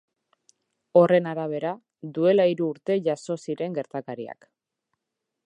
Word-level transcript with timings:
Horren 1.01 1.29
arabera, 1.31 1.73
duela 2.17 2.49
hiru 2.53 2.71
urte 2.77 2.97
jazo 3.09 3.39
ziren 3.45 3.79
gertakariak. 3.79 4.51